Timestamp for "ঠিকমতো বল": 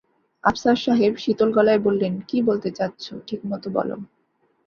3.27-3.89